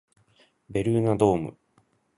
[0.67, 1.57] ベルーナドーム